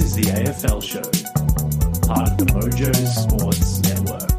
[0.00, 1.02] This is the AFL Show,
[2.08, 4.32] part of the Mojo Sports Network.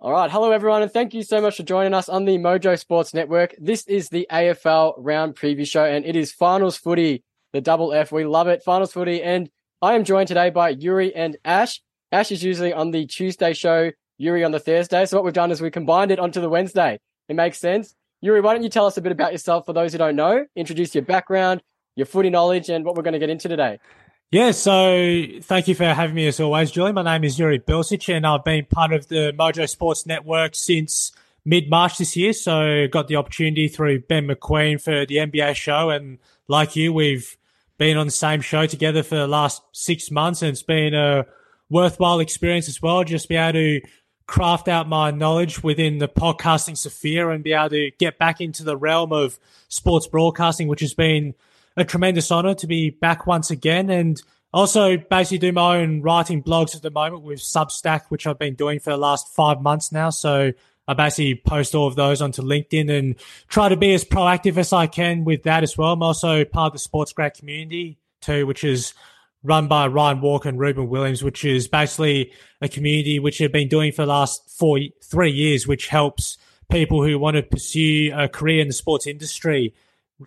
[0.00, 0.30] All right.
[0.30, 3.56] Hello, everyone, and thank you so much for joining us on the Mojo Sports Network.
[3.58, 8.12] This is the AFL round preview show, and it is finals footy, the double F.
[8.12, 8.62] We love it.
[8.62, 9.20] Finals footy.
[9.20, 9.50] And
[9.82, 11.82] I am joined today by Juri and Ash.
[12.12, 15.06] Ash is usually on the Tuesday show, Juri on the Thursday.
[15.06, 17.00] So what we've done is we combined it onto the Wednesday.
[17.28, 17.96] It makes sense.
[18.22, 20.46] Juri, why don't you tell us a bit about yourself for those who don't know?
[20.54, 21.62] Introduce your background,
[21.98, 23.78] your footy knowledge, and what we're going to get into today.
[24.30, 26.92] Yeah, so thank you for having me as always, Julie.
[26.92, 31.12] My name is Juri Bilsic, and I've been part of the Mojo Sports Network since
[31.44, 32.32] mid March this year.
[32.32, 37.36] So got the opportunity through Ben McQueen for the NBA show, and like you, we've
[37.78, 41.26] been on the same show together for the last six months, and it's been a
[41.68, 43.02] worthwhile experience as well.
[43.02, 43.80] Just be able to
[44.26, 48.62] craft out my knowledge within the podcasting sphere and be able to get back into
[48.62, 51.34] the realm of sports broadcasting, which has been
[51.80, 53.90] a tremendous honor to be back once again.
[53.90, 54.20] And
[54.52, 58.54] also basically do my own writing blogs at the moment with Substack, which I've been
[58.54, 60.10] doing for the last five months now.
[60.10, 60.52] So
[60.86, 63.16] I basically post all of those onto LinkedIn and
[63.48, 65.92] try to be as proactive as I can with that as well.
[65.92, 68.94] I'm also part of the Sports Grad community too, which is
[69.42, 73.68] run by Ryan Walker and Ruben Williams, which is basically a community which have been
[73.68, 76.38] doing for the last four, three years, which helps
[76.70, 79.74] people who want to pursue a career in the sports industry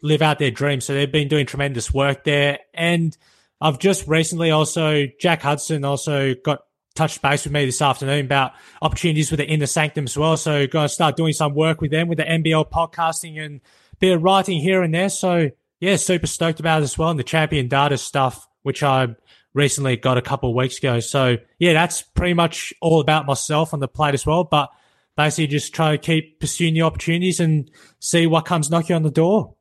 [0.01, 0.85] live out their dreams.
[0.85, 2.59] So they've been doing tremendous work there.
[2.73, 3.15] And
[3.59, 6.63] I've just recently also, Jack Hudson also got
[6.95, 10.37] touched base with me this afternoon about opportunities with the Inner Sanctum as well.
[10.37, 13.61] So going to start doing some work with them with the NBL podcasting and
[13.99, 15.09] bit of writing here and there.
[15.09, 17.09] So yeah, super stoked about it as well.
[17.09, 19.15] And the champion data stuff which I
[19.53, 20.99] recently got a couple of weeks ago.
[20.99, 24.43] So yeah, that's pretty much all about myself on the plate as well.
[24.43, 24.69] But
[25.17, 29.11] basically just try to keep pursuing the opportunities and see what comes knocking on the
[29.11, 29.55] door.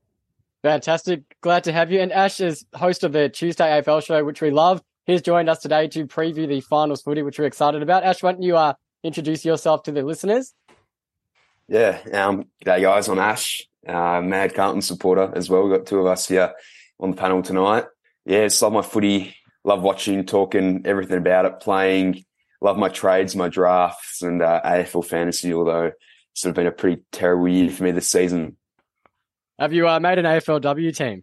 [0.63, 1.23] Fantastic.
[1.41, 2.01] Glad to have you.
[2.01, 4.83] And Ash is host of the Tuesday AFL show, which we love.
[5.07, 8.05] He's joined us today to preview the finals footy, which we're excited about.
[8.05, 10.53] Ash, why don't you uh, introduce yourself to the listeners?
[11.69, 13.09] Yeah, um, g'day guys.
[13.09, 15.63] I'm Ash, uh, Mad Carlton supporter as well.
[15.63, 16.53] We've got two of us here
[16.99, 17.85] on the panel tonight
[18.25, 19.35] yeah, it's love my footy,
[19.65, 22.25] love watching, talking everything about it, playing,
[22.61, 25.53] love my trades, my drafts, and uh, AFL fantasy.
[25.53, 25.87] Although
[26.33, 28.57] it's sort of been a pretty terrible year for me this season.
[29.61, 31.23] Have you uh, made an AFLW team,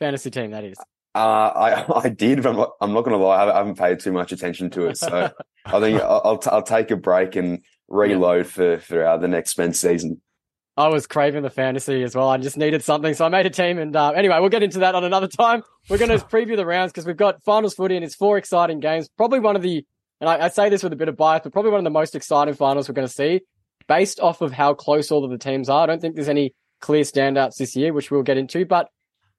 [0.00, 0.52] fantasy team?
[0.52, 0.78] That is.
[1.14, 3.44] Uh, I I did, but I'm not, I'm not going to lie.
[3.44, 5.30] I haven't paid too much attention to it, so
[5.66, 8.50] I think I'll I'll, t- I'll, take a break and reload yeah.
[8.50, 10.22] for for uh, the next men's season.
[10.78, 12.30] I was craving the fantasy as well.
[12.30, 13.78] I just needed something, so I made a team.
[13.78, 15.62] And uh, anyway, we'll get into that on another time.
[15.90, 18.80] We're going to preview the rounds because we've got finals footy and it's four exciting
[18.80, 19.10] games.
[19.16, 19.84] Probably one of the,
[20.20, 21.90] and I, I, say this with a bit of bias, but probably one of the
[21.90, 23.40] most exciting finals we're going to see
[23.88, 25.82] based off of how close all of the teams are.
[25.82, 28.90] I don't think there's any clear standouts this year, which we'll get into, but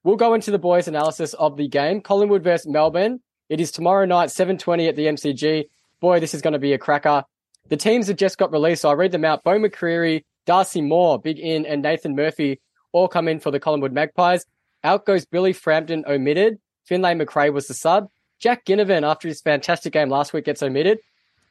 [0.02, 2.00] we'll go into the boys' analysis of the game.
[2.00, 3.20] Collingwood versus Melbourne.
[3.48, 5.64] It is tomorrow night, 7.20 at the MCG.
[6.00, 7.24] Boy, this is going to be a cracker.
[7.68, 9.44] The teams have just got released, so I'll read them out.
[9.44, 12.60] Beau McCreery, Darcy Moore, Big In, and Nathan Murphy
[12.92, 14.44] all come in for the Collingwood Magpies.
[14.82, 16.58] Out goes Billy Frampton omitted.
[16.84, 18.08] Finlay Macrae was the sub.
[18.40, 20.98] Jack Ginnivan, after his fantastic game last week, gets omitted.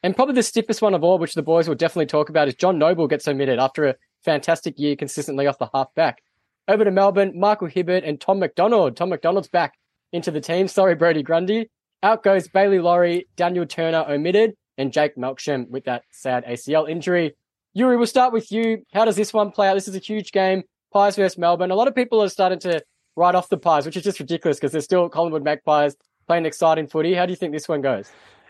[0.01, 2.55] And probably the stiffest one of all, which the boys will definitely talk about, is
[2.55, 6.24] John Noble gets omitted after a fantastic year consistently off the half back.
[6.68, 8.96] Over to Melbourne, Michael Hibberd and Tom McDonald.
[8.96, 9.74] Tom McDonald's back
[10.12, 10.68] into the team.
[10.68, 11.69] Sorry, Brodie Grundy.
[12.03, 17.35] Out goes Bailey Laurie, Daniel Turner omitted, and Jake Melksham with that sad ACL injury.
[17.75, 18.84] Juri, we'll start with you.
[18.94, 19.74] How does this one play out?
[19.74, 20.63] This is a huge game.
[20.94, 21.72] Pies versus Melbourne.
[21.72, 22.81] A lot of people are starting to
[23.16, 25.96] write off the Pies, which is just ridiculous because they're still Collingwood Magpies
[26.28, 27.13] playing exciting footy.
[27.13, 28.09] How do you think this one goes?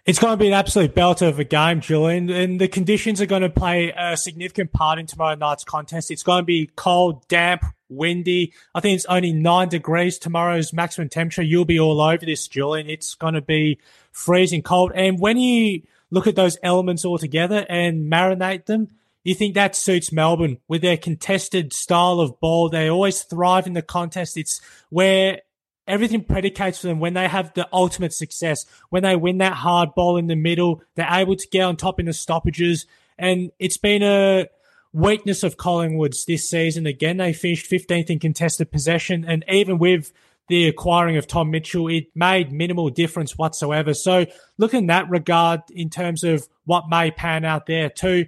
[0.09, 3.27] It's going to be an absolute belter of a game, Julian, and the conditions are
[3.27, 6.09] going to play a significant part in tomorrow night's contest.
[6.09, 8.51] It's going to be cold, damp, windy.
[8.73, 11.43] I think it's only nine degrees tomorrow's maximum temperature.
[11.43, 12.89] You'll be all over this, Julian.
[12.89, 13.77] It's going to be
[14.11, 14.93] freezing cold.
[14.95, 18.87] And when you look at those elements all together and marinate them,
[19.23, 22.69] you think that suits Melbourne with their contested style of ball?
[22.69, 24.37] They always thrive in the contest.
[24.37, 24.59] It's
[24.89, 25.41] where
[25.89, 29.93] everything predicates for them when they have the ultimate success, when they win that hard
[29.95, 32.85] ball in the middle, they're able to get on top in the stoppages.
[33.17, 34.47] And it's been a
[34.93, 36.85] weakness of Collingwood's this season.
[36.85, 39.25] Again, they finished 15th in contested possession.
[39.27, 40.13] And even with
[40.47, 43.93] the acquiring of Tom Mitchell, it made minimal difference whatsoever.
[43.93, 44.25] So
[44.57, 48.25] look in that regard in terms of what may pan out there too.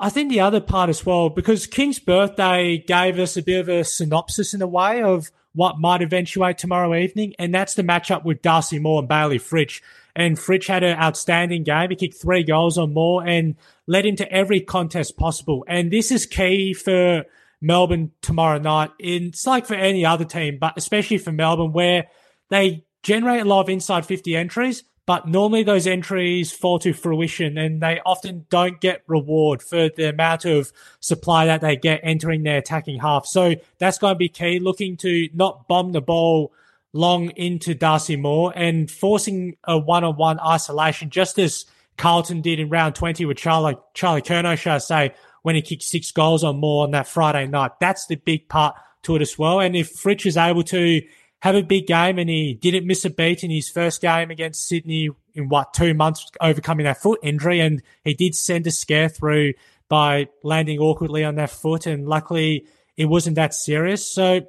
[0.00, 3.68] I think the other part as well, because King's birthday gave us a bit of
[3.68, 8.24] a synopsis in a way of what might eventuate tomorrow evening, and that's the matchup
[8.24, 9.80] with Darcy Moore and Bayley Fritsch.
[10.14, 11.90] And Fritsch had an outstanding game.
[11.90, 13.54] He kicked three goals or more and
[13.86, 15.64] led into every contest possible.
[15.66, 17.24] And this is key for
[17.62, 18.90] Melbourne tomorrow night.
[18.98, 22.08] It's like for any other team, but especially for Melbourne, where
[22.50, 27.58] they generate a lot of inside 50 entries, but normally those entries fall to fruition
[27.58, 32.44] and they often don't get reward for the amount of supply that they get entering
[32.44, 33.26] their attacking half.
[33.26, 36.52] So that's going to be key, looking to not bomb the ball
[36.92, 41.64] long into Darcy Moore and forcing a one-on-one isolation, just as
[41.96, 45.82] Carlton did in round 20 with Charlie, Charlie Curnow, shall I say, when he kicked
[45.82, 47.72] six goals or more on that Friday night.
[47.80, 49.58] That's the big part to it as well.
[49.58, 51.02] And if Fritsch is able to
[51.42, 54.68] have a big game and he didn't miss a beat in his first game against
[54.68, 57.58] Sydney in what, two months overcoming that foot injury.
[57.58, 59.54] And he did send a scare through
[59.88, 61.86] by landing awkwardly on that foot.
[61.86, 64.08] And luckily it wasn't that serious.
[64.08, 64.42] So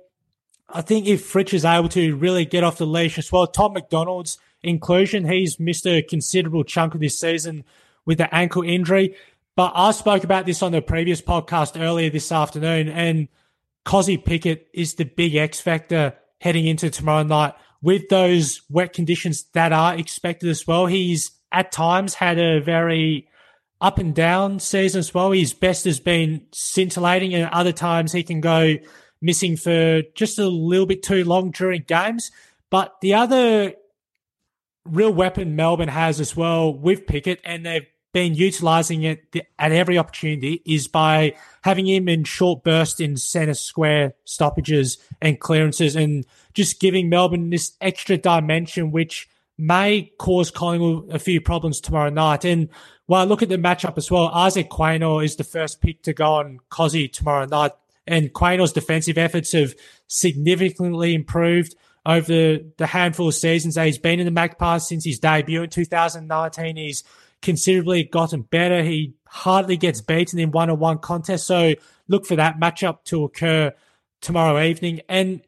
[0.69, 3.73] I think if Fritsch is able to really get off the leash as well, Tom
[3.73, 7.63] McDonald's inclusion, he's missed a considerable chunk of this season
[8.05, 9.15] with the ankle injury.
[9.55, 13.29] But I spoke about this on the previous podcast earlier this afternoon, and
[13.83, 16.13] Kozzy Pickett is the big X factor
[16.43, 20.87] heading into tomorrow night with those wet conditions that are expected as well.
[20.87, 23.29] He's at times had a very
[23.79, 25.31] up and down season as well.
[25.31, 28.75] His best has been scintillating, and other times he can go
[29.21, 32.29] missing for just a little bit too long during games.
[32.69, 33.75] But the other
[34.83, 39.97] real weapon Melbourne has as well with Pickett, and they've been utilising it at every
[39.97, 46.25] opportunity, is by having him in short bursts in centre square stoppages and clearances, and
[46.53, 49.27] just giving Melbourne this extra dimension, which
[49.57, 52.45] may cause Collingwood a few problems tomorrow night.
[52.45, 52.69] And
[53.05, 56.13] while I look at the matchup as well, Isaac Quaynor is the first pick to
[56.13, 57.71] go on Kozzy tomorrow night.
[58.05, 59.75] And Quaynor's defensive efforts have
[60.07, 61.75] significantly improved
[62.05, 65.63] over the, the handful of seasons that he's been in the Magpies since his debut
[65.63, 66.75] in 2019.
[66.75, 67.03] He's
[67.43, 68.81] considerably gotten better.
[68.81, 70.07] He hardly gets mm.
[70.07, 71.45] beaten in one on one contests.
[71.45, 71.75] So
[72.07, 73.73] look for that matchup to occur
[74.21, 75.01] tomorrow evening.
[75.07, 75.41] And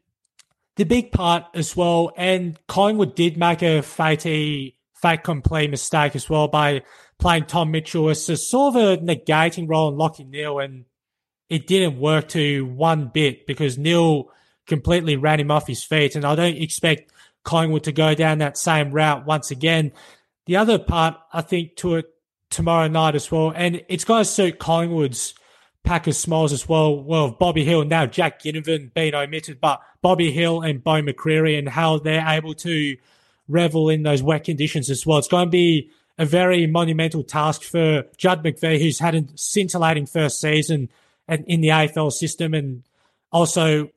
[0.76, 6.30] the big part as well, and Collingwood did make a fatey, fate complete mistake as
[6.30, 6.82] well by
[7.18, 10.60] playing Tom Mitchell as a sort of a negating role in Lachie Neale.
[10.60, 10.84] And
[11.48, 14.30] it didn't work to one bit because Neale
[14.66, 16.14] completely ran him off his feet.
[16.14, 17.12] And I don't expect
[17.44, 19.92] Collingwood to go down that same route once again.
[20.46, 22.06] The other part, I think, to it
[22.50, 25.34] tomorrow night as well, and it's going to suit Collingwood's
[25.82, 27.02] pack of smalls as well.
[27.02, 31.68] Well, Bobby Hill, now Jack Ginnivan being omitted, but Bobby Hill and Beau McCreery and
[31.68, 32.96] how they're able to
[33.48, 35.18] revel in those wet conditions as well.
[35.18, 40.06] It's going to be a very monumental task for Judd McVee, who's had a scintillating
[40.06, 40.88] first season
[41.28, 42.82] and in the AFL system, and
[43.32, 43.90] also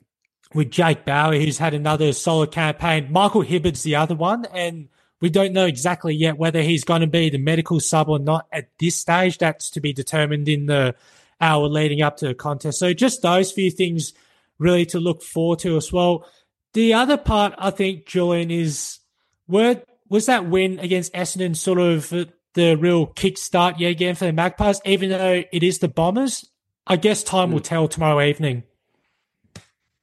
[0.53, 3.11] with Jake Bowey, who's had another solid campaign.
[3.11, 4.89] Michael Hibberd's the other one, and
[5.21, 8.47] we don't know exactly yet whether he's going to be the medical sub or not
[8.51, 9.37] at this stage.
[9.37, 10.95] That's to be determined in the
[11.41, 12.79] hour leading up to the contest.
[12.79, 14.13] So just those few things
[14.57, 16.25] really to look forward to as well.
[16.73, 18.99] The other part, I think, Julian, is
[19.47, 22.09] were, was that win against Essendon sort of
[22.53, 26.49] the real kickstart yet again for the Magpies, even though it is the Bombers?
[26.85, 27.63] I guess time will mm.
[27.63, 28.63] tell tomorrow evening.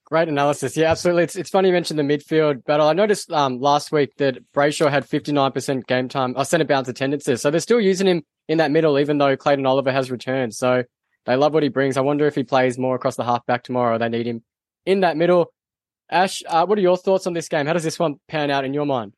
[0.06, 0.76] Great analysis.
[0.76, 1.24] Yeah, absolutely.
[1.24, 2.86] It's, it's funny you mentioned the midfield battle.
[2.86, 6.86] I noticed um, last week that Brayshaw had 59% game time, I uh, centre bounce
[6.86, 7.42] attendances.
[7.42, 10.54] So they're still using him in that middle, even though Clayton Oliver has returned.
[10.54, 10.84] So
[11.24, 11.96] they love what he brings.
[11.96, 13.98] I wonder if he plays more across the halfback tomorrow.
[13.98, 14.44] They need him
[14.84, 15.52] in that middle.
[16.08, 17.66] Ash, uh, what are your thoughts on this game?
[17.66, 19.12] How does this one pan out in your mind?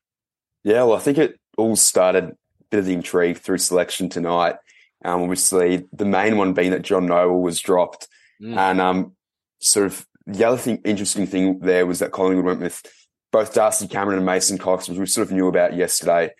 [0.64, 2.34] Yeah, well, I think it all started a
[2.70, 4.56] bit of the intrigue through selection tonight.
[5.04, 8.08] Um, obviously, the main one being that John Noble was dropped,
[8.42, 8.56] mm.
[8.56, 9.12] and um,
[9.60, 12.82] sort of the other thing, interesting thing there was that Collingwood went with
[13.32, 16.30] both Darcy Cameron and Mason Cox, which we sort of knew about yesterday,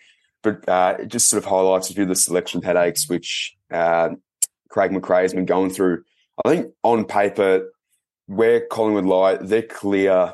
[0.43, 4.09] but uh, it just sort of highlights a few of the selection headaches which uh,
[4.69, 6.03] Craig McRae has been going through.
[6.45, 7.71] I think on paper,
[8.27, 10.33] where Collingwood lie, their clear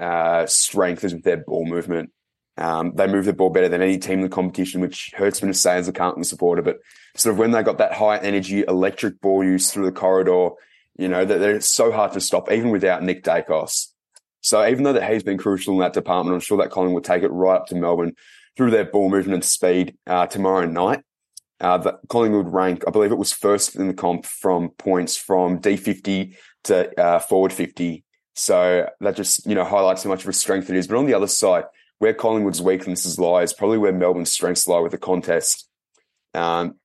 [0.00, 2.10] uh, strength is with their ball movement.
[2.56, 5.48] Um, they move the ball better than any team in the competition, which hurts me
[5.48, 6.62] to say as a Carlton supporter.
[6.62, 6.78] But
[7.14, 10.50] sort of when they got that high energy electric ball use through the corridor,
[10.98, 13.88] you know, that they're so hard to stop, even without Nick Daicos.
[14.40, 17.00] So even though that he's been crucial in that department, I'm sure that Colin will
[17.00, 18.14] take it right up to Melbourne
[18.56, 21.02] through their ball movement and speed uh, tomorrow night.
[21.60, 26.36] Uh, Collingwood rank, I believe it was first in the comp from points from D50
[26.64, 28.04] to uh, forward 50.
[28.34, 30.86] So that just, you know, highlights how much of a strength it is.
[30.86, 31.64] But on the other side,
[31.98, 35.68] where Collingwood's weaknesses lie is probably where Melbourne's strengths lie with the contest.
[36.34, 36.76] Um,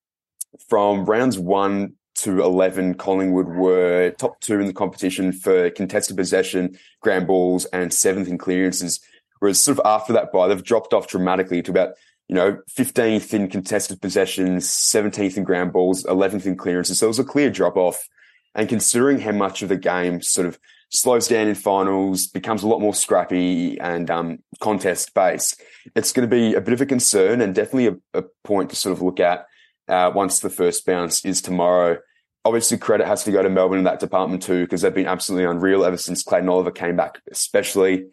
[0.70, 6.78] from rounds one to 11, Collingwood were top two in the competition for contested possession,
[7.02, 9.00] ground balls, and seventh in clearances.
[9.40, 11.96] Whereas sort of after that bye, they've dropped off dramatically to about,
[12.28, 17.00] you know, 15th in contested possessions, 17th in ground balls, 11th in clearances.
[17.00, 18.08] So it was a clear drop off.
[18.54, 20.60] And considering how much of the game sort of
[20.92, 25.62] slows down in finals, becomes a lot more scrappy and um, contest based.
[25.96, 28.76] It's going to be a bit of a concern and definitely a, a point to
[28.76, 29.46] sort of look at
[29.92, 31.98] uh, once the first bounce is tomorrow.
[32.46, 35.46] Obviously, credit has to go to Melbourne in that department too, because they've been absolutely
[35.46, 38.06] unreal ever since Clayton Oliver came back, especially.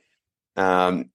[0.56, 1.10] Um,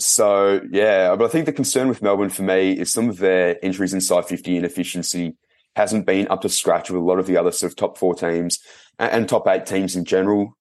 [0.00, 3.58] so yeah, but I think the concern with Melbourne for me is some of their
[3.62, 5.36] injuries inside 50 inefficiency
[5.76, 8.14] hasn't been up to scratch with a lot of the other sort of top four
[8.14, 8.58] teams
[8.98, 10.56] and, and top eight teams in general.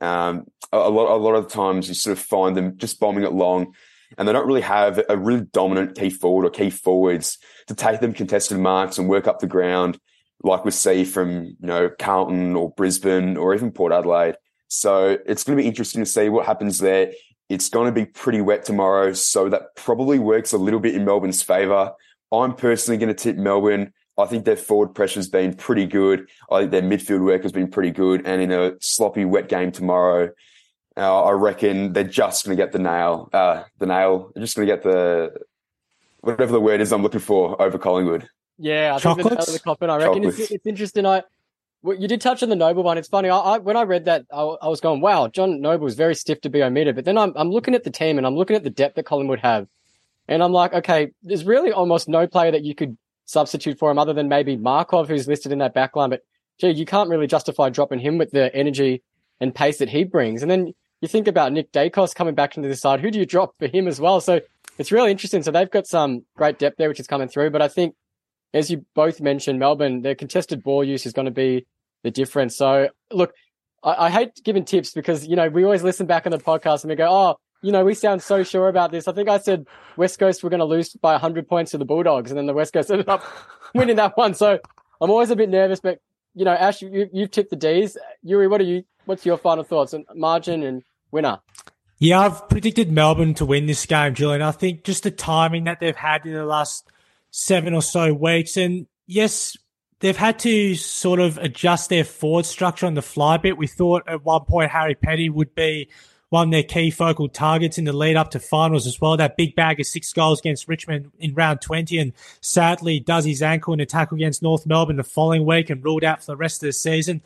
[0.00, 3.00] Um, a, a, lot, a lot of the times you sort of find them just
[3.00, 3.74] bombing it long
[4.16, 7.38] and they don't really have a really dominant key forward or key forwards
[7.70, 9.96] to take them contested marks and work up the ground
[10.42, 14.34] like we see from, you know, Carlton or Brisbane or even Port Adelaide.
[14.66, 17.12] So it's going to be interesting to see what happens there.
[17.48, 21.04] It's going to be pretty wet tomorrow, so that probably works a little bit in
[21.04, 21.92] Melbourne's favour.
[22.32, 23.92] I'm personally going to tip Melbourne.
[24.18, 26.28] I think their forward pressure's been pretty good.
[26.50, 28.26] I think their midfield work has been pretty good.
[28.26, 30.30] And in a sloppy, wet game tomorrow,
[30.96, 33.30] uh, I reckon they're just going to get the nail.
[33.32, 34.32] Uh, the nail.
[34.34, 35.34] They're just going to get the
[36.20, 38.28] whatever the word is I'm looking for over Collingwood.
[38.58, 39.90] Yeah, I think the, the coffin.
[39.90, 41.06] I reckon it's, it's, interesting.
[41.06, 41.22] I
[41.82, 42.98] well, you did touch on the Noble one.
[42.98, 43.30] It's funny.
[43.30, 46.14] I, I when I read that, I, I, was going, "Wow, John Noble is very
[46.14, 48.56] stiff to be omitted." But then I'm I'm looking at the team and I'm looking
[48.56, 49.66] at the depth that Collingwood have,
[50.28, 53.98] and I'm like, okay, there's really almost no player that you could substitute for him
[53.98, 56.10] other than maybe Markov, who's listed in that backline.
[56.10, 56.22] But
[56.58, 59.02] gee, you can't really justify dropping him with the energy
[59.40, 60.42] and pace that he brings.
[60.42, 63.00] And then you think about Nick Daicos coming back into the side.
[63.00, 64.20] Who do you drop for him as well?
[64.20, 64.40] So
[64.80, 65.42] it's really interesting.
[65.42, 67.50] So they've got some great depth there, which is coming through.
[67.50, 67.94] But I think,
[68.54, 71.66] as you both mentioned, Melbourne, their contested ball use is going to be
[72.02, 72.56] the difference.
[72.56, 73.34] So look,
[73.84, 76.82] I, I, hate giving tips because, you know, we always listen back on the podcast
[76.82, 79.06] and we go, oh, you know, we sound so sure about this.
[79.06, 79.66] I think I said
[79.98, 82.54] West Coast were going to lose by 100 points to the Bulldogs, and then the
[82.54, 83.22] West Coast ended up
[83.74, 84.32] winning that one.
[84.32, 84.58] So
[84.98, 85.98] I'm always a bit nervous, but,
[86.34, 87.98] you know, Ash, you, you've tipped the D's.
[88.24, 91.38] Juri, what are you, what's your final thoughts on margin and winner?
[92.02, 94.40] Yeah, I've predicted Melbourne to win this game, Julian.
[94.40, 96.90] I think just the timing that they've had in the last
[97.30, 98.56] seven or so weeks.
[98.56, 99.54] And yes,
[100.00, 103.58] they've had to sort of adjust their forward structure on the fly bit.
[103.58, 105.90] We thought at one point Harry Petty would be
[106.30, 109.18] one of their key focal targets in the lead up to finals as well.
[109.18, 113.42] That big bag of six goals against Richmond in round 20 and sadly does his
[113.42, 116.36] ankle in a tackle against North Melbourne the following week and ruled out for the
[116.36, 117.20] rest of the season.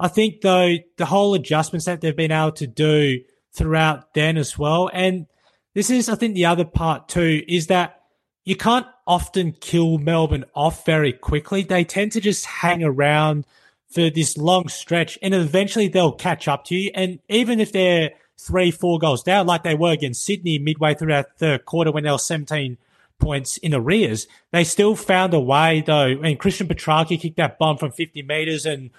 [0.00, 3.20] I think though the whole adjustments that they've been able to do
[3.58, 4.88] throughout then as well.
[4.92, 5.26] And
[5.74, 8.00] this is, I think the other part too, is that
[8.44, 11.62] you can't often kill Melbourne off very quickly.
[11.62, 13.44] They tend to just hang around
[13.90, 16.90] for this long stretch and eventually they'll catch up to you.
[16.94, 21.12] And even if they're three, four goals down, like they were against Sydney midway through
[21.12, 22.78] that third quarter when they were 17
[23.18, 26.20] points in arrears, they still found a way though.
[26.22, 28.90] And Christian Petracca kicked that bomb from 50 metres and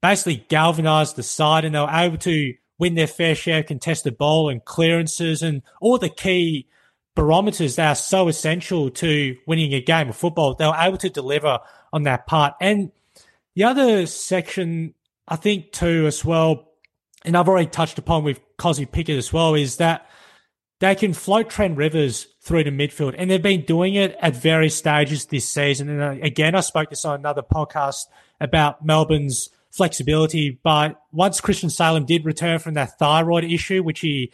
[0.00, 4.18] basically galvanised the side and they were able to win their fair share of contested
[4.18, 6.66] ball and clearances and all the key
[7.14, 10.54] barometers that are so essential to winning a game of football.
[10.54, 11.60] They were able to deliver
[11.92, 12.54] on that part.
[12.60, 12.90] And
[13.54, 14.94] the other section,
[15.28, 16.72] I think, too, as well,
[17.24, 20.10] and I've already touched upon with Kozzy Pickett as well, is that
[20.80, 23.14] they can float Trent Rivers through the midfield.
[23.16, 25.88] And they've been doing it at various stages this season.
[25.88, 28.06] And uh, again, I spoke this on another podcast
[28.40, 30.60] about Melbourne's flexibility.
[30.62, 34.32] But once Christian Salem did return from that thyroid issue, which he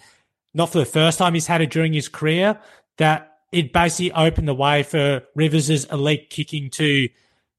[0.52, 2.58] not for the first time he's had it during his career,
[2.98, 7.08] that it basically opened the way for Rivers' elite kicking to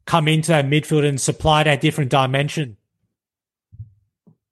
[0.06, 2.78] come into that midfield and supply that different dimension.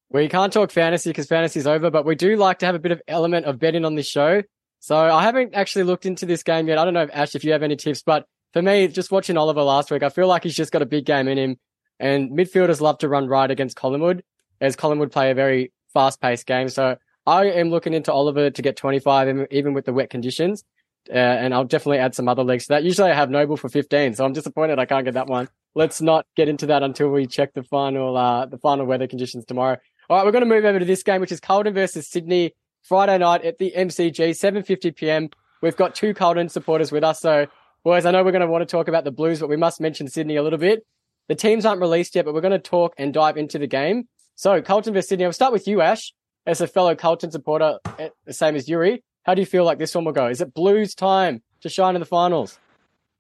[0.10, 2.92] We can't talk fantasy because fantasy's over, but we do like to have a bit
[2.92, 4.42] of element of betting on this show.
[4.80, 6.78] So I haven't actually looked into this game yet.
[6.78, 9.36] I don't know if Ash, if you have any tips, but for me, just watching
[9.36, 11.58] Oliver last week, I feel like he's just got a big game in him.
[12.00, 14.24] And midfielders love to run right against Collingwood,
[14.62, 16.70] as Collingwood play a very fast paced game.
[16.70, 20.64] So I am looking into Oliver to get 25, even with the wet conditions.
[21.10, 22.84] Uh, and I'll definitely add some other legs to that.
[22.84, 25.48] Usually I have Noble for 15, so I'm disappointed I can't get that one.
[25.74, 29.46] Let's not get into that until we check the final, uh, the final weather conditions
[29.46, 29.78] tomorrow.
[30.10, 32.54] All right, we're going to move over to this game, which is Carlton versus Sydney
[32.82, 35.30] Friday night at the MCG, 7:50 p.m.
[35.62, 37.48] We've got two Carlton supporters with us, so
[37.84, 39.82] boys, I know we're going to want to talk about the Blues, but we must
[39.82, 40.86] mention Sydney a little bit.
[41.28, 44.08] The teams aren't released yet, but we're going to talk and dive into the game.
[44.36, 45.26] So Carlton versus Sydney.
[45.26, 46.14] I'll start with you, Ash
[46.48, 49.78] as a fellow Carlton supporter, eh, the same as Juri, how do you feel like
[49.78, 50.28] this one will go?
[50.28, 52.58] Is it Blues time to shine in the finals?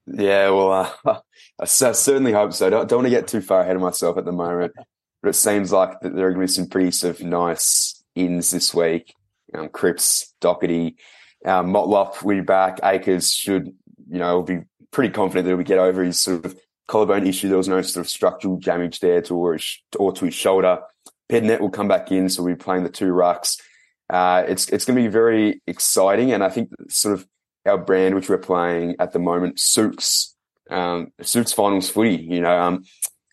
[0.08, 1.20] Yeah, well, uh,
[1.60, 2.70] I certainly hope so.
[2.70, 4.72] Don't, don't want to get too far ahead of myself at the moment,
[5.22, 8.02] but it seems like that there are going to be some pretty sort of nice
[8.16, 9.14] ins this week.
[9.54, 10.96] Um, Cripps, Docherty,
[11.46, 12.80] um, Motlop will be back.
[12.82, 13.68] Acres should,
[14.10, 14.62] you know, be
[14.92, 16.58] pretty confident that he'll get over his sort of
[16.88, 17.50] collarbone issue.
[17.50, 19.58] There was no sort of structural damage there to or,
[19.98, 20.80] or to his shoulder.
[21.30, 23.60] Pittonet will come back in, so we'll be playing the two rucks.
[24.10, 27.28] Uh, it's it's going to be very exciting, and I think sort of
[27.66, 30.36] our brand, which we're playing at the moment, suits
[30.70, 32.16] um, suits finals footy.
[32.16, 32.84] You know, um,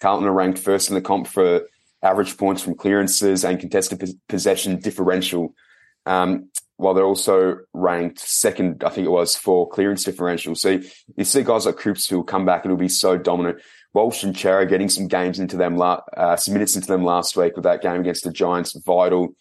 [0.00, 1.62] Carlton are ranked first in the comp for
[2.02, 5.54] average points from clearances and contested possession differential.
[6.06, 10.54] Um, while they're also ranked second, I think it was for clearance differential.
[10.54, 10.80] So
[11.16, 13.60] you see guys like Coops who will come back and will be so dominant.
[13.92, 17.54] Walsh and Cerra getting some games into them, uh, some minutes into them last week
[17.54, 19.36] with that game against the Giants, vital.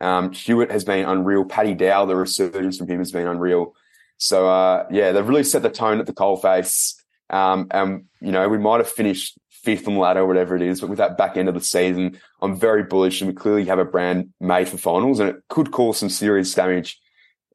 [0.00, 1.44] Um, Hewett has been unreal.
[1.44, 3.76] Paddy Dow, the resurgence from him has been unreal.
[4.16, 6.94] So uh, yeah, they've really set the tone at the coalface.
[7.30, 10.90] Um, and you know, we might have finished fifth the ladder whatever it is, but
[10.90, 13.84] with that back end of the season, I'm very bullish, and we clearly have a
[13.84, 17.00] brand made for finals, and it could cause some serious damage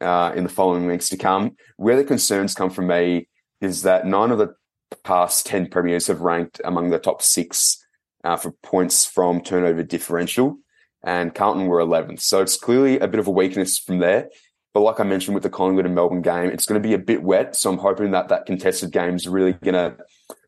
[0.01, 1.55] uh, in the following weeks to come.
[1.77, 3.27] Where the concerns come from me
[3.61, 4.55] is that nine of the
[5.03, 7.83] past 10 premiers have ranked among the top six
[8.23, 10.57] uh, for points from turnover differential,
[11.03, 12.21] and Carlton were 11th.
[12.21, 14.29] So it's clearly a bit of a weakness from there.
[14.77, 16.99] But like I mentioned with the Collingwood and Melbourne game, it's going to be a
[16.99, 17.55] bit wet.
[17.55, 19.97] So I'm hoping that that contested game is really going to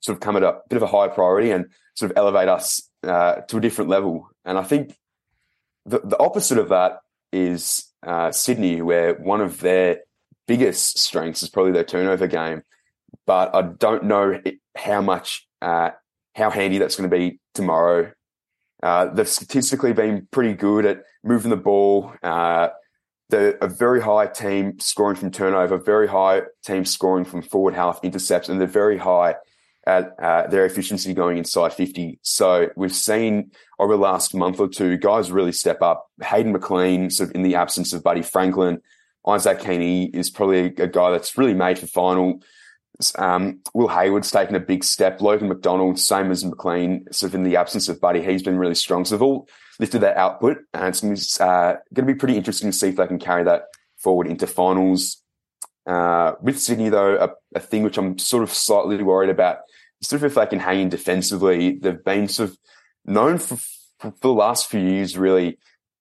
[0.01, 2.87] sort of come at a bit of a high priority and sort of elevate us
[3.01, 4.29] uh, to a different level.
[4.45, 4.95] And I think
[5.87, 6.99] the, the opposite of that
[7.33, 10.01] is uh, Sydney, where one of their
[10.47, 12.61] biggest strengths is probably their turnover game
[13.25, 14.39] but I don't know
[14.75, 15.91] how much, uh,
[16.35, 18.11] how handy that's going to be tomorrow.
[18.81, 22.13] Uh, they've statistically been pretty good at moving the ball.
[23.29, 28.03] They're a very high team scoring from turnover, very high team scoring from forward half
[28.03, 29.35] intercepts, and they're very high
[29.85, 32.19] at uh, their efficiency going inside 50.
[32.21, 36.07] So we've seen over the last month or two, guys really step up.
[36.23, 38.81] Hayden McLean, sort of in the absence of Buddy Franklin,
[39.27, 42.41] Isaac Heaney is probably a guy that's really made for final.
[43.17, 45.21] Um, Will Hayward's taken a big step.
[45.21, 48.75] Logan McDonald, same as McLean, sort of in the absence of Buddy, he's been really
[48.75, 49.05] strong.
[49.05, 49.47] So they've all
[49.79, 53.07] lifted their output, and it's uh, going to be pretty interesting to see if they
[53.07, 53.63] can carry that
[53.97, 55.23] forward into finals.
[55.85, 59.59] Uh, with Sydney, though, a, a, thing which I'm sort of slightly worried about,
[60.01, 61.77] is sort of if they can hang in defensively.
[61.77, 62.57] They've been sort of
[63.05, 63.55] known for,
[63.97, 65.57] for, for the last few years, really,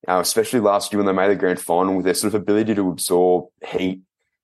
[0.07, 2.75] uh, especially last year when they made the grand final, with their sort of ability
[2.75, 4.03] to absorb heat,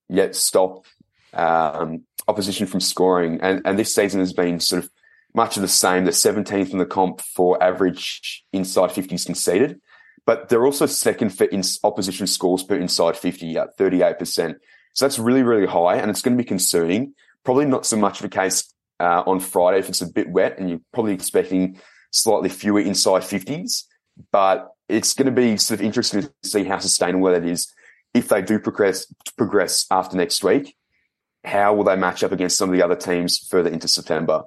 [0.09, 0.87] yet stop
[1.35, 3.41] um, opposition from scoring.
[3.43, 4.91] And, and this season has been sort of
[5.35, 6.05] much of the same.
[6.05, 9.81] They're 17th in the comp for average inside 50s conceded,
[10.27, 11.49] but they're also second for
[11.83, 14.57] opposition scores per inside 50 at 38%.
[14.95, 17.15] So that's really, really high and it's going to be concerning.
[17.45, 20.59] Probably not so much of a case uh, on Friday if it's a bit wet
[20.59, 23.85] and you're probably expecting slightly fewer inside 50s,
[24.31, 27.73] but it's going to be sort of interesting to see how sustainable that is
[28.13, 30.77] if they do progress progress after next week
[31.45, 34.45] how will they match up against some of the other teams further into September?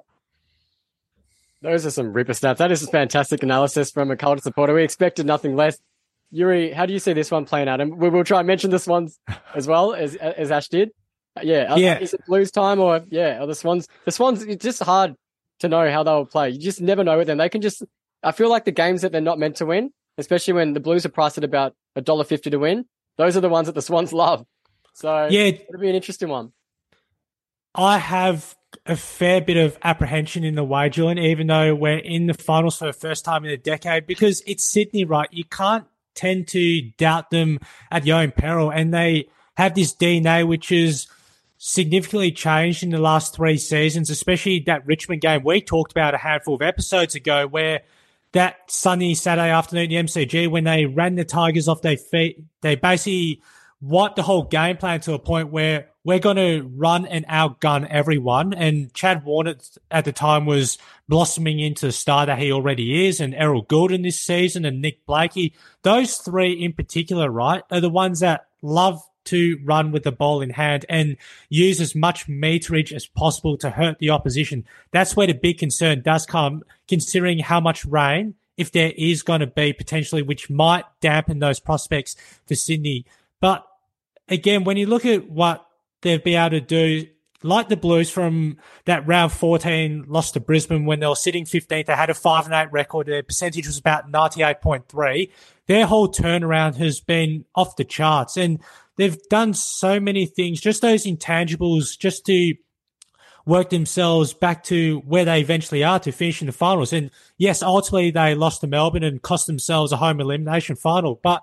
[1.62, 2.58] Those are some ripper stats.
[2.58, 4.74] That is a fantastic analysis from a Carlton supporter.
[4.74, 5.78] We expected nothing less.
[6.32, 7.80] Juri, how do you see this one playing out?
[7.80, 9.18] And we will try and mention the Swans
[9.54, 10.90] as well as as Ash did.
[11.36, 11.98] Uh, yeah, yeah.
[11.98, 13.42] Is it Blues time or yeah?
[13.42, 13.88] Or the Swans?
[14.04, 14.42] The Swans.
[14.42, 15.14] It's just hard
[15.60, 16.50] to know how they'll play.
[16.50, 17.38] You just never know with them.
[17.38, 17.82] They can just.
[18.22, 21.06] I feel like the games that they're not meant to win, especially when the Blues
[21.06, 22.84] are priced at about a dollar fifty to win.
[23.16, 24.44] Those are the ones that the Swans love.
[24.92, 26.52] So yeah, it'll be an interesting one.
[27.78, 32.26] I have a fair bit of apprehension in the way, Julian, even though we're in
[32.26, 35.28] the finals for the first time in a decade, because it's Sydney, right?
[35.30, 35.84] You can't
[36.16, 37.60] tend to doubt them
[37.92, 38.70] at your own peril.
[38.70, 41.06] And they have this DNA which is
[41.58, 46.18] significantly changed in the last three seasons, especially that Richmond game we talked about a
[46.18, 47.82] handful of episodes ago, where
[48.32, 52.74] that sunny Saturday afternoon, the MCG, when they ran the Tigers off their feet, they
[52.74, 53.40] basically
[53.80, 57.86] wiped the whole game plan to a point where we're going to run and outgun
[57.90, 58.54] everyone.
[58.54, 59.56] And Chad Warner
[59.90, 64.04] at the time was blossoming into the star that he already is, and Errol Gulden
[64.04, 65.52] this season, and Nick Blakey.
[65.82, 70.40] Those three in particular, right, are the ones that love to run with the ball
[70.40, 71.18] in hand and
[71.50, 74.64] use as much meterage as possible to hurt the opposition.
[74.92, 79.40] That's where the big concern does come, considering how much rain, if there is going
[79.40, 82.16] to be potentially, which might dampen those prospects
[82.46, 83.04] for Sydney.
[83.42, 83.66] But
[84.26, 85.66] again, when you look at what
[86.02, 87.06] they've been able to do,
[87.42, 91.86] like the Blues from that round 14 loss to Brisbane when they were sitting 15th.
[91.86, 93.06] They had a 5 and 8 record.
[93.06, 95.30] Their percentage was about 98.3.
[95.66, 98.60] Their whole turnaround has been off the charts and
[98.96, 102.54] they've done so many things, just those intangibles, just to
[103.46, 106.92] work themselves back to where they eventually are to finish in the finals.
[106.92, 111.42] And yes, ultimately they lost to Melbourne and cost themselves a home elimination final, but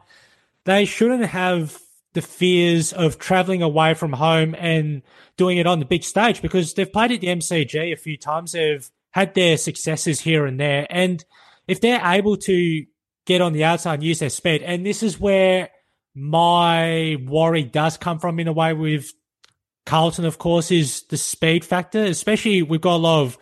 [0.66, 1.80] they shouldn't have
[2.16, 5.04] the fears of traveling away from home and
[5.38, 8.54] doing it on the big stage because they've played at the MCG a few times.
[8.54, 10.88] They've had their successes here and there.
[10.90, 11.24] And
[11.68, 12.86] if they're able to
[13.26, 14.62] get on the outside and use their speed.
[14.62, 15.70] And this is where
[16.14, 19.12] my worry does come from in a way with
[19.86, 23.38] Carlton, of course, is the speed factor, especially we've got a lot of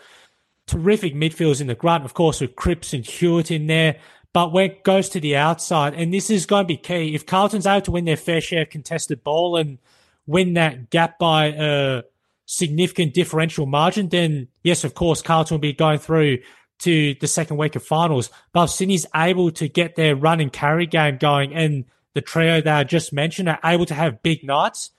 [0.67, 3.99] terrific midfielders in the grunt, of course, with Cripps and Hewett in there.
[4.33, 7.25] But when it goes to the outside, and this is going to be key, if
[7.25, 9.77] Carlton's able to win their fair share of contested ball and
[10.25, 12.01] win that gap by a
[12.45, 16.39] significant differential margin, then yes, of course, Carlton will be going through
[16.79, 18.31] to the second week of finals.
[18.51, 22.59] But if Sydney's able to get their run and carry game going and the trio
[22.61, 24.91] that I just mentioned are able to have big nights,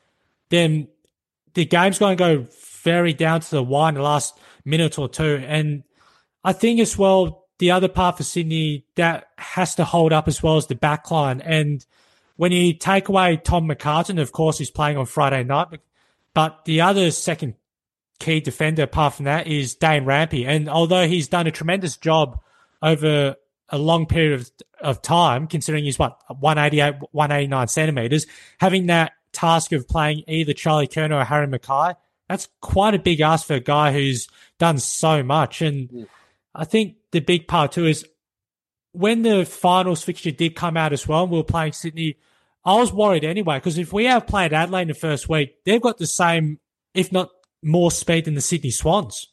[0.49, 0.89] then
[1.55, 2.47] the game's going to go
[2.83, 5.45] very down to the wire in the last minute or two.
[5.47, 5.83] And
[6.43, 10.43] I think as well, the other part for Sydney that has to hold up as
[10.43, 11.41] well as the backline.
[11.45, 11.85] And
[12.37, 15.81] when you take away Tom McCartin, of course, he's playing on Friday night,
[16.35, 17.55] but the other second
[18.19, 20.47] key defender apart from that is Dane Rampe.
[20.47, 22.41] And although he's done a tremendous job
[22.83, 23.37] over
[23.69, 28.27] a long period of, of time, considering he's what, 188, 189 centimeters,
[28.59, 31.95] having that task of playing either Charlie Curnow or Harry McKay,
[32.29, 34.27] that's quite a big ask for a guy who's
[34.59, 35.63] done so much.
[35.63, 36.09] And.
[36.55, 38.05] I think the big part too is
[38.93, 42.17] when the finals fixture did come out as well, and we were playing Sydney,
[42.65, 45.81] I was worried anyway, because if we have played Adelaide in the first week, they've
[45.81, 46.61] got the same,
[46.93, 47.31] if not
[47.63, 49.27] more speed than the Sydney Swans.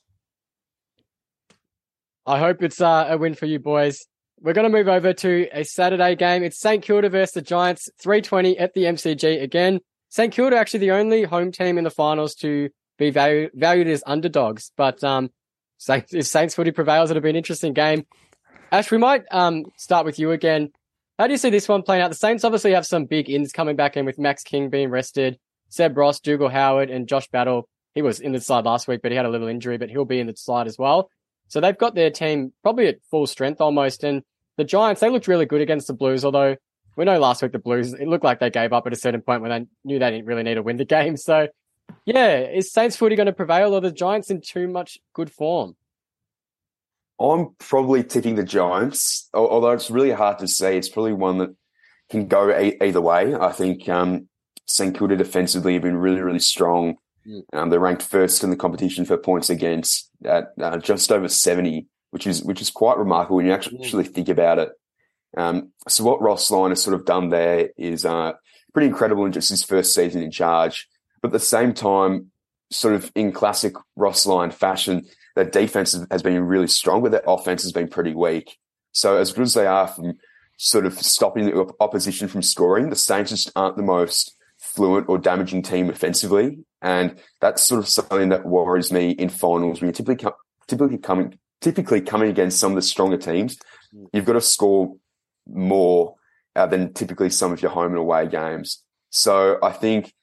[2.25, 3.99] I hope it's uh, a win for you boys.
[4.39, 6.43] We're going to move over to a Saturday game.
[6.43, 9.79] It's St Kilda versus the Giants, 320 at the MCG again.
[10.09, 14.71] St Kilda actually the only home team in the finals to be valued, as underdogs.
[14.75, 15.29] But um,
[15.89, 18.05] if Saints footy prevails, it'll be an interesting game.
[18.71, 20.71] Ash, we might um, start with you again.
[21.19, 22.09] How do you see this one playing out?
[22.09, 25.37] The Saints obviously have some big ins coming back in with Max King being rested,
[25.69, 27.67] Seb Ross, Dougal Howard, and Josh Battle.
[27.93, 30.05] He was in the side last week, but he had a little injury, but he'll
[30.05, 31.09] be in the side as well.
[31.47, 34.03] So they've got their team probably at full strength almost.
[34.05, 34.23] And
[34.57, 36.55] the Giants, they looked really good against the Blues, although
[36.95, 39.21] we know last week the Blues, it looked like they gave up at a certain
[39.21, 41.17] point when they knew they didn't really need to win the game.
[41.17, 41.47] So,
[42.05, 45.75] yeah, is Saints footy going to prevail or the Giants in too much good form?
[47.19, 50.77] I'm probably tipping the Giants, although it's really hard to say.
[50.77, 51.55] It's probably one that
[52.09, 53.35] can go a- either way.
[53.35, 54.27] I think um,
[54.65, 56.95] St Kilda defensively have been really, really strong.
[57.27, 57.41] Mm.
[57.53, 61.85] Um, they're ranked first in the competition for points against at uh, just over 70,
[62.09, 63.83] which is which is quite remarkable when you actually, mm.
[63.83, 64.69] actually think about it.
[65.37, 68.33] Um, so what Ross Lyon has sort of done there is uh,
[68.73, 70.87] pretty incredible in just his first season in charge.
[71.21, 72.31] But at the same time,
[72.71, 75.05] sort of in classic Ross Lyon fashion,
[75.35, 78.57] their defense has been really strong, but their offense has been pretty weak.
[78.91, 80.17] So as good as they are from
[80.57, 85.17] sort of stopping the opposition from scoring, the Saints just aren't the most fluent or
[85.17, 86.59] damaging team offensively.
[86.81, 90.31] And that's sort of something that worries me in finals when you're typically,
[90.67, 93.57] typically coming, typically coming against some of the stronger teams.
[94.13, 94.95] You've got to score
[95.47, 96.15] more
[96.55, 98.83] uh, than typically some of your home and away games.
[99.09, 100.13] So I think,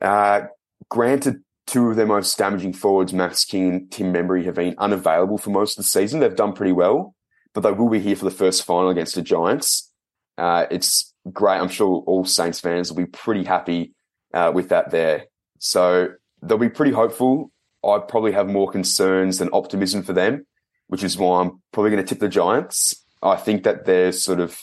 [0.00, 0.42] uh,
[0.88, 5.38] granted, two of their most damaging forwards, Max King and Tim Membrey, have been unavailable
[5.38, 6.20] for most of the season.
[6.20, 7.14] They've done pretty well,
[7.54, 9.92] but they will be here for the first final against the Giants.
[10.36, 11.58] Uh, it's great.
[11.58, 13.94] I'm sure all Saints fans will be pretty happy
[14.34, 15.26] uh, with that there.
[15.58, 16.08] So
[16.42, 17.52] they'll be pretty hopeful.
[17.84, 20.46] I probably have more concerns than optimism for them,
[20.88, 23.04] which is why I'm probably going to tip the Giants.
[23.22, 24.60] I think that there's sort of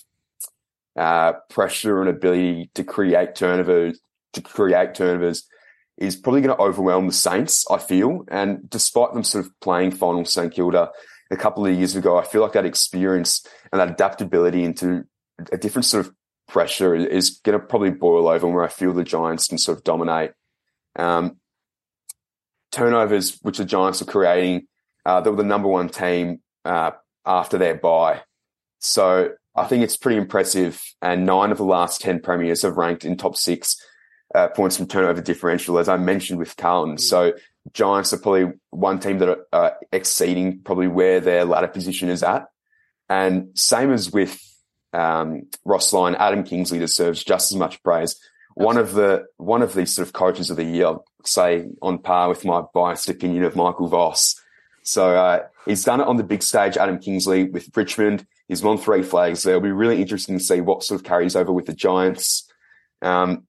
[0.95, 3.99] uh, pressure and ability to create turnovers,
[4.33, 5.47] to create turnovers
[5.97, 8.23] is probably going to overwhelm the Saints, I feel.
[8.27, 10.91] And despite them sort of playing final St Kilda
[11.31, 15.05] a couple of years ago, I feel like that experience and that adaptability into
[15.51, 16.13] a different sort of
[16.47, 19.83] pressure is going to probably boil over where I feel the Giants can sort of
[19.83, 20.31] dominate.
[20.95, 21.37] Um,
[22.71, 24.67] turnovers, which the Giants are creating,
[25.05, 26.91] uh, they were the number one team uh,
[27.25, 28.21] after their bye.
[28.79, 30.81] So I think it's pretty impressive.
[31.01, 33.77] And nine of the last 10 premiers have ranked in top six
[34.33, 36.95] uh, points from turnover differential, as I mentioned with Carlton.
[36.95, 36.99] Mm.
[36.99, 37.33] So
[37.73, 42.23] Giants are probably one team that are uh, exceeding probably where their ladder position is
[42.23, 42.45] at.
[43.09, 44.39] And same as with
[44.93, 48.19] um, Ross Lyon, Adam Kingsley deserves just as much praise.
[48.57, 48.65] Absolutely.
[48.65, 51.99] One of the one of these sort of coaches of the year, I'd say on
[51.99, 54.41] par with my biased opinion of Michael Voss.
[54.83, 58.25] So uh, he's done it on the big stage, Adam Kingsley with Richmond.
[58.47, 59.41] He's won three flags.
[59.41, 62.49] So it'll be really interesting to see what sort of carries over with the Giants.
[63.01, 63.45] Um,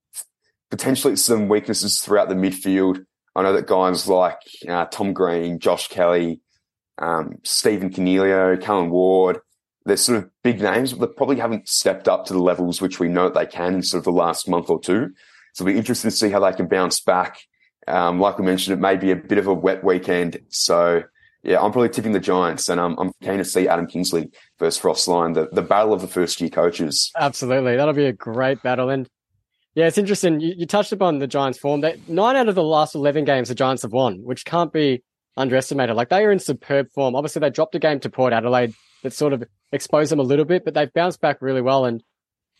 [0.69, 3.03] potentially some weaknesses throughout the midfield.
[3.35, 6.41] I know that guys like uh, Tom Green, Josh Kelly,
[6.97, 9.39] um, Stephen Coniglio, Callan Ward,
[9.85, 12.99] they're sort of big names, but they probably haven't stepped up to the levels which
[12.99, 15.11] we know they can in sort of the last month or two.
[15.53, 17.39] So it'll be interesting to see how they can bounce back.
[17.87, 20.39] Um, like we mentioned, it may be a bit of a wet weekend.
[20.49, 21.03] So
[21.43, 24.29] yeah, I'm probably tipping the Giants, and um, I'm keen to see Adam Kingsley
[24.59, 27.11] versus Ross Lyon, the, the battle of the first year coaches.
[27.17, 27.77] Absolutely.
[27.77, 28.89] That'll be a great battle.
[28.89, 29.07] And
[29.79, 30.41] yeah, it's interesting.
[30.41, 31.79] You, you touched upon the Giants' form.
[31.79, 35.03] They, nine out of the last 11 games the Giants have won, which can't be
[35.37, 35.95] underestimated.
[35.95, 37.15] Like they are in superb form.
[37.15, 40.43] Obviously, they dropped a game to Port Adelaide that sort of exposed them a little
[40.43, 41.85] bit, but they've bounced back really well.
[41.85, 42.03] And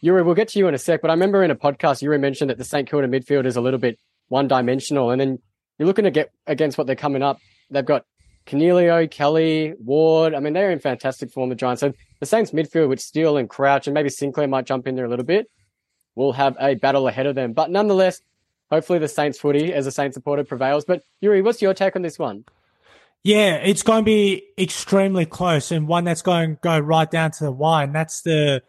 [0.02, 2.18] Juri, we'll get to you in a sec, but I remember in a podcast, Juri
[2.18, 2.90] mentioned that the St.
[2.90, 5.12] Kilda midfield is a little bit one dimensional.
[5.12, 5.40] And then
[5.78, 7.40] you're looking to get against what they're coming up.
[7.70, 8.06] They've got
[8.46, 10.34] Coniglio, Kelly, Ward.
[10.34, 11.82] I mean, they're in fantastic form, the Giants.
[11.82, 15.04] So the Saints midfield with Steele and Crouch, and maybe Sinclair might jump in there
[15.04, 15.48] a little bit,
[16.20, 17.54] will have a battle ahead of them.
[17.54, 18.22] But nonetheless,
[18.70, 20.86] hopefully the Saints footy, as a Saints supporter, prevails.
[20.86, 22.44] But Juri, what's your take on this one?
[23.24, 27.32] Yeah, it's going to be extremely close and one that's going to go right down
[27.32, 27.86] to the wire.
[27.86, 28.62] And that's the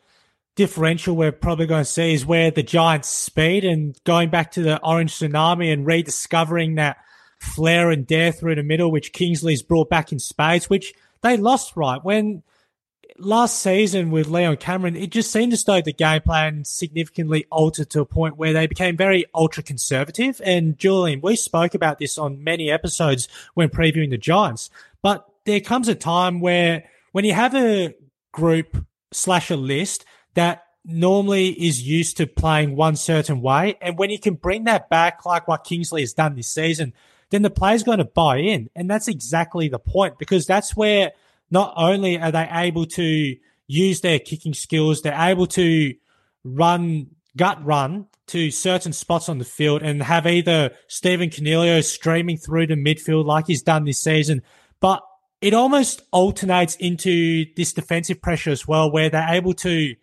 [0.54, 4.62] differential we're probably going to see is where the Giants' speed and going back to
[4.62, 6.98] the Orange Tsunami and rediscovering that
[7.38, 11.76] flair and dare through the middle, which Kingsley's brought back in spades, which they lost
[11.76, 12.42] right when
[13.20, 17.90] last season with Leon Cameron, it just seemed as though the game plan significantly altered
[17.90, 20.40] to a point where they became very ultra conservative.
[20.44, 24.70] And Julian, we spoke about this on many episodes when previewing the Giants,
[25.02, 27.94] but there comes a time where when you have a
[28.32, 30.04] group slash a list
[30.34, 34.88] that normally is used to playing one certain way, and when you can bring that
[34.88, 36.92] back, like what Kingsley has done this season,
[37.30, 38.70] then the player's going to buy in.
[38.74, 41.12] And that's exactly the point because that's where
[41.50, 43.36] not only are they able to
[43.66, 45.94] use their kicking skills, they're able to
[46.44, 52.36] run gut run to certain spots on the field and have either Stephen Coniglio streaming
[52.36, 54.42] through the midfield like he's done this season,
[54.80, 55.02] but
[55.40, 59.94] it almost alternates into this defensive pressure as well, where they're able to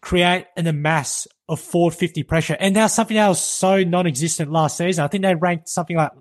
[0.00, 2.56] create an amass of 450 pressure.
[2.58, 5.04] And now something else so non-existent last season.
[5.04, 6.12] I think they ranked something like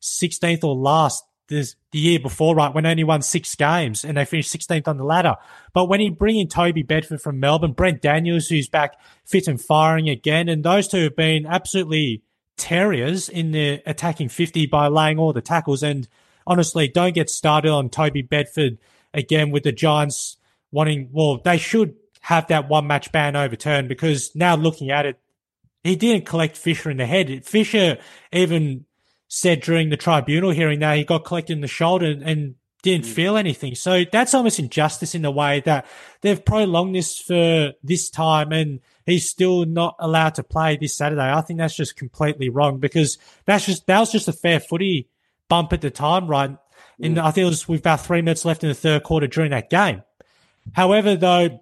[0.00, 4.24] 16th or last this, the year before, right, when only won six games and they
[4.24, 5.36] finished 16th on the ladder.
[5.72, 9.60] But when you bring in Toby Bedford from Melbourne, Brent Daniels, who's back fit and
[9.60, 12.22] firing again, and those two have been absolutely
[12.56, 15.82] terriers in the attacking 50 by laying all the tackles.
[15.82, 16.08] And
[16.46, 18.78] honestly, don't get started on Toby Bedford
[19.12, 20.36] again with the Giants
[20.72, 25.20] wanting, well, they should have that one match ban overturned because now looking at it,
[25.82, 27.44] he didn't collect Fisher in the head.
[27.44, 27.98] Fisher
[28.32, 28.86] even
[29.28, 33.12] said during the tribunal hearing that he got collected in the shoulder and didn't mm.
[33.12, 33.74] feel anything.
[33.74, 35.86] So that's almost injustice in the way that
[36.20, 41.22] they've prolonged this for this time and he's still not allowed to play this Saturday.
[41.22, 45.08] I think that's just completely wrong because that's just, that was just a fair footy
[45.48, 46.56] bump at the time, right?
[47.02, 47.22] And mm.
[47.22, 49.70] I think it was with about three minutes left in the third quarter during that
[49.70, 50.02] game.
[50.72, 51.60] However, though,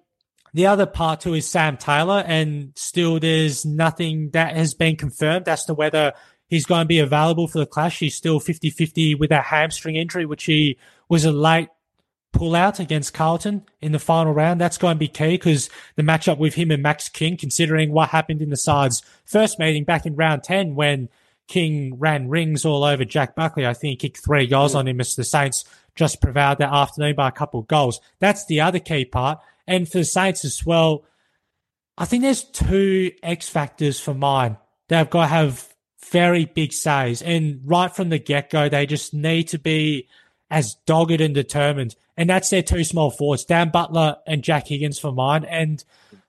[0.53, 5.49] the other part too is Sam Taylor, and still there's nothing that has been confirmed
[5.49, 6.13] as to whether
[6.47, 7.99] he's going to be available for the clash.
[7.99, 10.77] He's still 50 50 with a hamstring injury, which he
[11.09, 11.69] was a late
[12.31, 14.59] pull out against Carlton in the final round.
[14.59, 18.09] That's going to be key because the matchup with him and Max King, considering what
[18.09, 21.09] happened in the side's first meeting back in round 10 when
[21.47, 23.67] King ran rings all over Jack Buckley.
[23.67, 25.63] I think he kicked three goals on him as the Saints
[25.95, 28.01] just prevailed that afternoon by a couple of goals.
[28.19, 29.39] That's the other key part.
[29.67, 31.05] And for the Saints as well,
[31.97, 34.57] I think there's two X factors for mine.
[34.87, 35.72] They've got to have
[36.11, 37.21] very big saves.
[37.21, 40.07] And right from the get go, they just need to be
[40.49, 41.95] as dogged and determined.
[42.15, 45.45] And that's their two small forwards, Dan Butler and Jack Higgins for mine.
[45.45, 45.83] And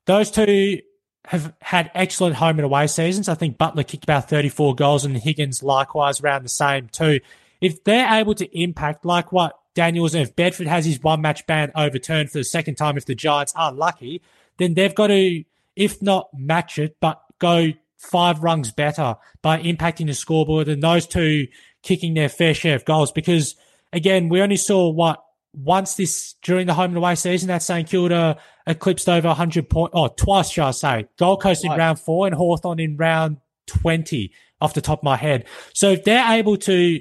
[0.06, 0.80] those two
[1.26, 3.28] have had excellent home and away seasons.
[3.28, 7.20] I think Butler kicked about 34 goals and Higgins likewise around the same too.
[7.60, 11.46] If they're able to impact like what Daniels and if Bedford has his one match
[11.46, 14.22] ban overturned for the second time, if the Giants are lucky,
[14.58, 15.44] then they've got to,
[15.76, 17.72] if not match it, but go
[18.10, 21.46] five rungs better by impacting the scoreboard and those two
[21.82, 23.12] kicking their fair share of goals.
[23.12, 23.56] Because
[23.92, 27.88] again, we only saw what once this during the home and away season that St
[27.88, 31.06] Kilda eclipsed over 100 points, oh, twice, shall I say.
[31.16, 35.16] Gold Coast in round four and Hawthorn in round 20 off the top of my
[35.16, 35.44] head.
[35.72, 37.00] So if they're able to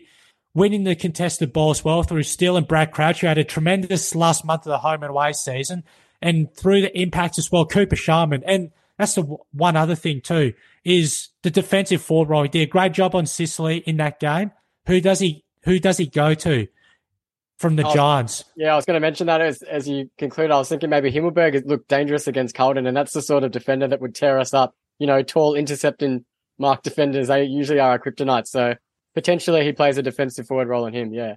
[0.54, 4.14] winning the contested ball as well through Steele and Brad Crouch, who had a tremendous
[4.14, 5.84] last month of the home and away season,
[6.22, 8.44] and through the impact as well, Cooper Sharman.
[8.46, 12.44] And that's the one other thing too is the defensive forward role.
[12.44, 14.52] He did a great job on Sicily in that game.
[14.88, 15.46] Who does he?
[15.64, 16.68] Who does he go to
[17.58, 18.44] from the oh, Giants?
[18.58, 20.52] Yeah, I was going to mention that as as you conclude.
[20.52, 23.88] I was thinking maybe Himmelberg looked dangerous against Carlton, and that's the sort of defender
[23.88, 24.76] that would tear us up.
[25.00, 26.26] You know, tall, intercepting
[26.58, 27.28] mark defenders.
[27.28, 28.48] They usually are a kryptonite.
[28.48, 28.76] So
[29.14, 31.14] potentially he plays a defensive forward role in him.
[31.14, 31.36] Yeah.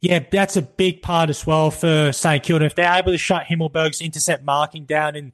[0.00, 2.66] Yeah, that's a big part as well for St Kilda.
[2.66, 5.32] If they're able to shut Himmelberg's intercept marking down and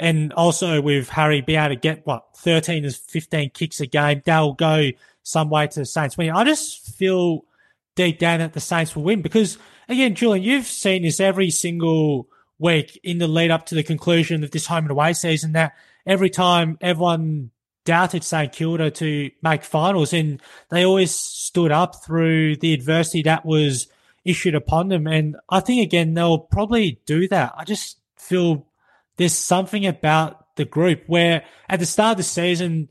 [0.00, 4.22] and also with Harry be able to get what 13 to 15 kicks a game,
[4.24, 4.90] they'll go
[5.22, 6.32] some way to the Saints winning.
[6.32, 7.44] I just feel
[7.94, 9.20] deep down that the Saints will win.
[9.20, 9.58] Because
[9.88, 14.42] again, Julian, you've seen this every single week in the lead up to the conclusion
[14.42, 15.74] of this home and away season that
[16.06, 17.50] every time everyone
[17.84, 23.44] doubted St Kilda to make finals and they always stood up through the adversity that
[23.44, 23.86] was
[24.24, 25.06] issued upon them.
[25.06, 27.52] And I think again, they'll probably do that.
[27.56, 28.66] I just feel
[29.20, 32.88] there's something about the group where at the start of the season,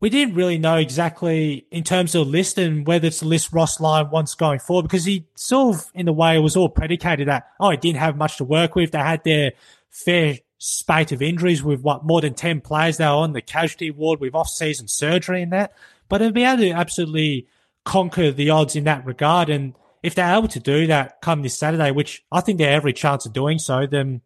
[0.00, 3.78] we didn't really know exactly in terms of list and whether it's the list Ross
[3.78, 7.28] Lyon wants going forward because he sort of, in a way, it was all predicated
[7.28, 8.90] that, oh, he didn't have much to work with.
[8.90, 9.52] They had their
[9.90, 14.18] fair spate of injuries with what more than 10 players they on the casualty ward
[14.18, 15.72] with off season surgery and that.
[16.08, 17.46] But they'll be able to absolutely
[17.84, 19.48] conquer the odds in that regard.
[19.48, 22.72] And if they're able to do that come this Saturday, which I think they have
[22.72, 24.22] every chance of doing so, then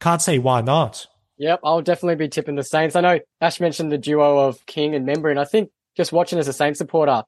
[0.00, 1.06] can't see why not.
[1.38, 2.96] Yep, I'll definitely be tipping the Saints.
[2.96, 6.38] I know Ash mentioned the duo of King and Membrey, and I think just watching
[6.38, 7.22] as a Saints supporter,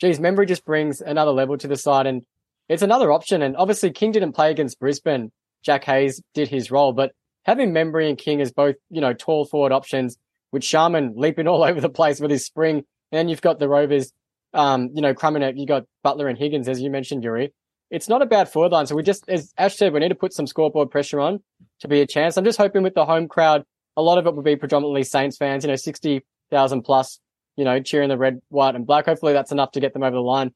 [0.00, 2.22] geez, Membrey just brings another level to the side, and
[2.68, 3.42] it's another option.
[3.42, 5.32] And obviously, King didn't play against Brisbane.
[5.64, 7.12] Jack Hayes did his role, but
[7.44, 10.16] having Membrey and King as both, you know, tall forward options,
[10.52, 13.68] with Sharman leaping all over the place with his spring, and then you've got the
[13.68, 14.12] Rovers,
[14.54, 15.56] um, you know, crumbing it.
[15.56, 17.52] You got Butler and Higgins, as you mentioned, Juri.
[17.90, 18.86] It's not a bad forward line.
[18.86, 21.40] So we just, as Ash said, we need to put some scoreboard pressure on
[21.80, 22.36] to be a chance.
[22.36, 23.64] I'm just hoping with the home crowd,
[23.96, 27.18] a lot of it will be predominantly Saints fans, you know, 60,000 plus,
[27.56, 29.06] you know, cheering the red, white and black.
[29.06, 30.52] Hopefully that's enough to get them over the line.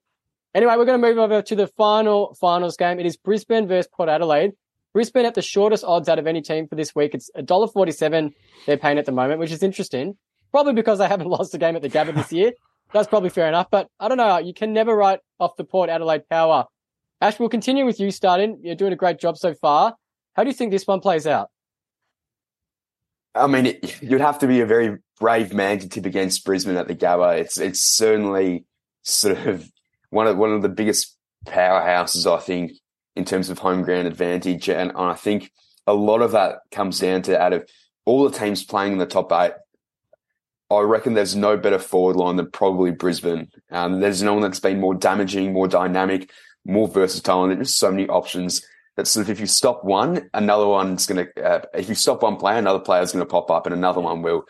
[0.54, 2.98] Anyway, we're going to move over to the final finals game.
[2.98, 4.52] It is Brisbane versus Port Adelaide.
[4.92, 7.14] Brisbane at the shortest odds out of any team for this week.
[7.14, 8.33] It's $1.47
[8.66, 10.16] they're paying at the moment, which is interesting.
[10.50, 12.52] Probably because they haven't lost a game at the Gabba this year.
[12.92, 14.38] That's probably fair enough, but I don't know.
[14.38, 16.64] You can never write off the Port Adelaide power.
[17.20, 18.61] Ash, we'll continue with you starting.
[18.62, 19.94] You're doing a great job so far.
[20.40, 21.50] How do you think this one plays out?
[23.35, 26.76] I mean, it, you'd have to be a very brave man to tip against Brisbane
[26.76, 27.38] at the Gabba.
[27.38, 28.64] It's it's certainly
[29.03, 29.70] sort of
[30.09, 32.72] one of one of the biggest powerhouses, I think,
[33.16, 35.53] in terms of home ground advantage, and I think
[35.87, 37.68] a lot of that comes down to out of
[38.07, 39.53] all the teams playing in the top eight.
[40.70, 43.50] I reckon there's no better forward line than probably Brisbane.
[43.70, 46.31] Um, there's no one that's been more damaging, more dynamic,
[46.64, 48.62] more versatile, and there's just so many options
[49.00, 52.22] that sort of if you stop one, another one's going to, uh, if you stop
[52.22, 54.44] one player, another player's going to pop up and another one will.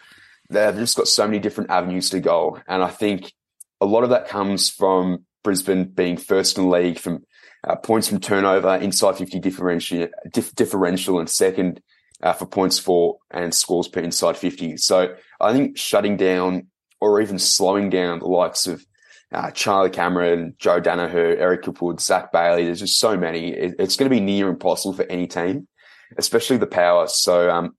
[0.49, 2.59] They've just got so many different avenues to go.
[2.67, 3.33] And I think
[3.81, 7.25] a lot of that comes from Brisbane being first in the league from
[7.63, 11.81] uh, points from turnover, inside 50 differential, dif- differential and second
[12.21, 14.79] uh, for points for and scores per inside 50.
[14.79, 16.67] So I think shutting down
[17.01, 18.85] or even slowing down the likes of
[19.33, 22.65] uh, Charlie Cameron, Joe Daniher, Eric Hipwood, Zac Bailey.
[22.65, 23.53] There's just so many.
[23.53, 25.69] It, it's going to be near impossible for any team,
[26.17, 27.07] especially the power.
[27.07, 27.77] So um,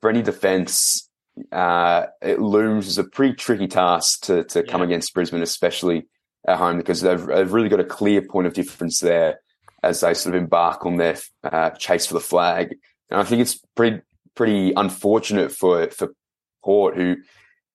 [0.00, 1.08] for any defense,
[1.52, 4.70] uh, it looms as a pretty tricky task to to yeah.
[4.70, 6.06] come against Brisbane, especially
[6.46, 9.40] at home, because they've, they've really got a clear point of difference there
[9.82, 12.76] as they sort of embark on their uh, chase for the flag.
[13.10, 14.02] And I think it's pretty
[14.34, 16.14] pretty unfortunate for for
[16.62, 17.16] Port who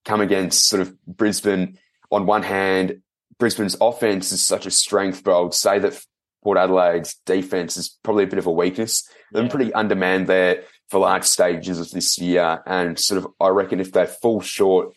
[0.03, 1.79] come against sort of Brisbane
[2.11, 3.01] on one hand
[3.39, 6.00] Brisbane's offense is such a strength, but I would say that
[6.43, 9.08] Port Adelaide's defense is probably a bit of a weakness.
[9.32, 9.50] They're yeah.
[9.50, 13.91] pretty undermanned there for large stages of this year, and sort of I reckon if
[13.91, 14.93] they fall short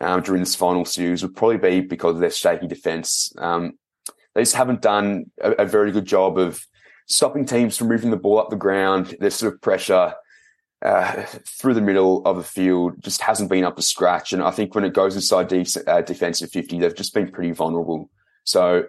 [0.00, 3.32] um, during this final series, would probably be because of their shaky defense.
[3.38, 3.78] Um,
[4.34, 6.64] they just haven't done a, a, very good job of
[7.06, 9.16] stopping teams from moving the ball up the ground.
[9.18, 10.14] Their sort of pressure
[10.82, 14.32] uh, through the middle of the field just hasn't been up to scratch.
[14.32, 17.52] And I think when it goes inside de- uh, defensive 50, they've just been pretty
[17.52, 18.10] vulnerable.
[18.44, 18.86] So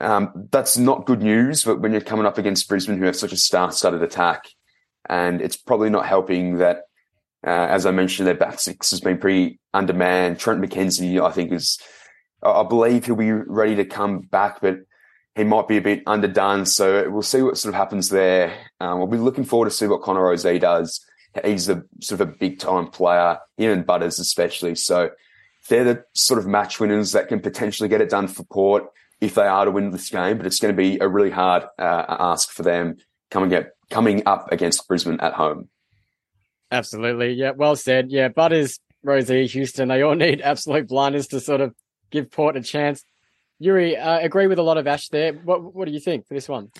[0.00, 1.62] um, that's not good news.
[1.62, 4.48] But when you're coming up against Brisbane, who have such a star-studded attack,
[5.08, 6.82] and it's probably not helping that,
[7.46, 10.38] uh, as I mentioned, their back six has been pretty undermanned.
[10.38, 11.78] Trent McKenzie, I think, is,
[12.42, 14.78] I believe he'll be ready to come back, but
[15.34, 16.66] he might be a bit underdone.
[16.66, 18.54] So we'll see what sort of happens there.
[18.80, 21.04] Um, we'll be looking forward to see what Connor Rozee does
[21.44, 24.74] he's a sort of a big time player, him and Butters especially.
[24.74, 25.10] So
[25.68, 28.84] they're the sort of match winners that can potentially get it done for Port
[29.20, 30.36] if they are to win this game.
[30.36, 32.96] But it's going to be a really hard uh, ask for them
[33.30, 35.68] coming up, coming up against Brisbane at home.
[36.70, 37.34] Absolutely.
[37.34, 37.52] Yeah.
[37.52, 38.10] Well said.
[38.10, 38.28] Yeah.
[38.28, 41.74] Butters, Rozee, Houston, they all need absolute blinders to sort of
[42.10, 43.04] give Port a chance.
[43.60, 45.32] Juri, uh, agree with a lot of Ash there.
[45.32, 46.70] What, what do you think for this one?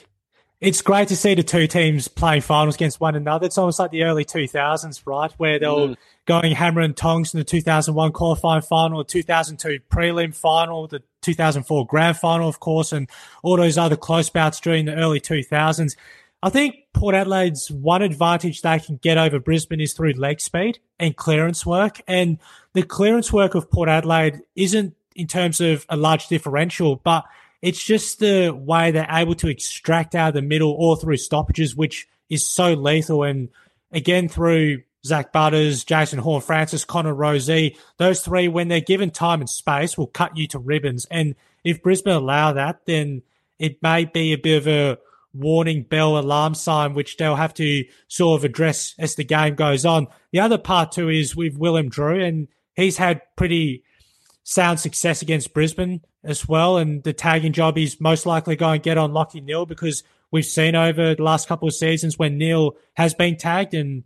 [0.63, 3.47] It's great to see the two teams playing finals against one another.
[3.47, 5.33] It's almost like the early 2000s, right?
[5.33, 5.97] Where they were mm.
[6.25, 11.85] going hammer and tongs in the 2001 qualifying final, the 2002 prelim final, the 2004
[11.87, 13.11] grand final, of course, and
[13.43, 15.97] all those other close bouts during the early 2000s.
[16.45, 20.79] I think Port Adelaide's one advantage they can get over Brisbane is through leg speed
[21.01, 22.03] and clearance work.
[22.07, 22.39] And
[22.73, 27.25] the clearance work of Port Adelaide isn't in terms of a large differential, but
[27.63, 31.77] it's just the way they're able to extract out of the middle or through stoppages,
[31.77, 33.23] which is so lethal.
[33.23, 33.49] And
[33.93, 39.49] again, through Zak Butters, Jason Horne-Francis, Connor Rozee, those three, when they're given time and
[39.49, 41.07] space, will cut you to ribbons.
[41.11, 43.23] And if Brisbane allow that, then
[43.59, 44.99] it may be a bit of a
[45.35, 49.87] warning bell alarm sign, which they'll have to sort of address as the game goes
[49.87, 50.09] on.
[50.33, 53.85] The other part too is with Willem Drew, and he's had pretty
[54.45, 56.79] sound success against Brisbane as well.
[56.79, 60.45] And the tagging job is most likely going to get on Lachie Neale because we've
[60.45, 63.75] seen over the last couple of seasons when Neale has been tagged.
[63.75, 64.05] And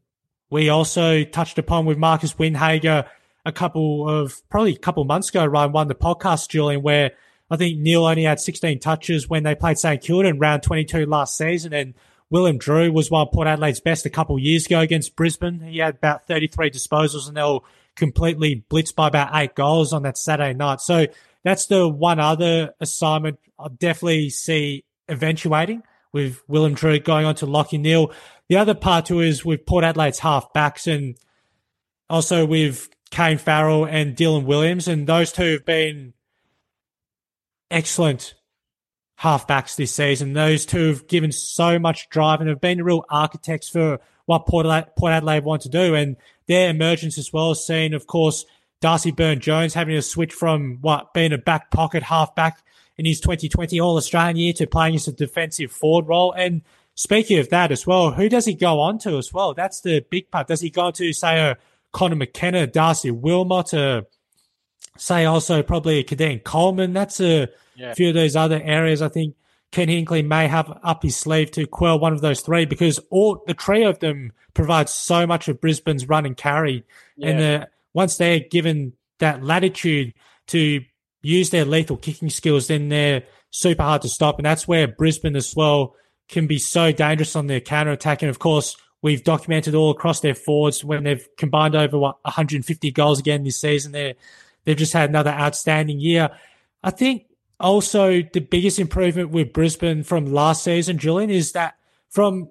[0.50, 3.08] we also touched upon with Marcus Windhager
[3.46, 7.12] a couple of probably a couple of months ago, Ryan won the podcast, Julian, where
[7.48, 11.06] I think Neale only had 16 touches when they played St Kilda in round 22
[11.06, 11.72] last season.
[11.72, 11.94] And
[12.28, 15.60] Willem Drew was one of Port Adelaide's best a couple of years ago against Brisbane.
[15.60, 17.60] He had about 33 disposals and they were
[17.96, 20.80] completely blitzed by about eight goals on that Saturday night.
[20.80, 21.06] So
[21.42, 25.82] that's the one other assignment I definitely see eventuating
[26.12, 28.12] with Willem Drew going on to Lachie Neale.
[28.48, 31.16] The other part too is with Port Adelaide's half backs and
[32.08, 34.88] also with Kane Farrell and Dylan Williams.
[34.88, 36.14] And those two have been
[37.70, 38.34] excellent
[39.20, 40.32] halfbacks this season.
[40.32, 44.66] Those two have given so much drive and have been real architects for what Port
[44.66, 45.94] Adelaide, want to do.
[45.94, 48.44] And their emergence as well seeing, of course,
[48.80, 52.62] Darcy Byrne-Jones having to switch from what being a back pocket halfback
[52.98, 56.32] in his 2020 All Australian year to playing as a defensive forward role.
[56.32, 56.62] And
[56.94, 59.54] speaking of that as well, who does he go on to as well?
[59.54, 60.48] That's the big part.
[60.48, 61.56] Does he go on to, say, a
[61.92, 64.06] Conor McKenna, Darcy Wilmot, a,
[64.98, 66.92] say also probably a Coleman?
[66.92, 67.94] That's a yeah.
[67.94, 69.36] few of those other areas I think
[69.72, 73.42] Ken Hinkley may have up his sleeve to quell one of those three because all
[73.46, 76.84] the trio of them provides so much of Brisbane's run and carry.
[77.16, 77.28] Yeah.
[77.28, 80.14] And the, once they're given that latitude
[80.48, 80.82] to
[81.22, 84.38] use their lethal kicking skills, then they're super hard to stop.
[84.38, 85.94] And that's where Brisbane as well
[86.28, 88.22] can be so dangerous on their counter attack.
[88.22, 92.90] And of course, we've documented all across their forwards when they've combined over what 150
[92.92, 93.92] goals again this season.
[93.92, 94.14] They
[94.64, 96.30] they've just had another outstanding year.
[96.82, 97.26] I think
[97.58, 101.76] also the biggest improvement with Brisbane from last season, Julian, is that
[102.10, 102.50] from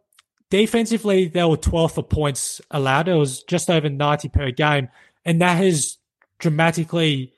[0.49, 3.07] defensively they were 12th for points allowed.
[3.07, 4.89] It was just over 90 per game,
[5.23, 5.97] and that has
[6.39, 7.33] dramatically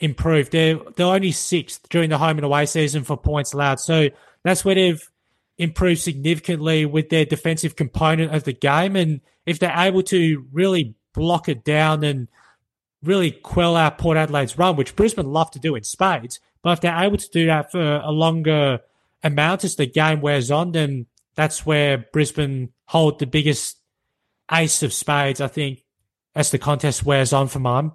[0.00, 0.52] improved.
[0.52, 3.80] They're they're only sixth during the home and away season for points allowed.
[3.80, 4.08] So
[4.42, 5.10] that's where they've
[5.56, 8.96] improved significantly with their defensive component of the game.
[8.96, 12.28] And if they're able to really block it down and
[13.04, 16.80] really quell out Port Adelaide's run, which Brisbane love to do in spades, but if
[16.80, 18.80] they're able to do that for a longer
[19.22, 23.78] amount as the game wears on, then that's where Brisbane hold the biggest
[24.50, 25.84] ace of spades, I think,
[26.34, 27.92] as the contest wears on for mine.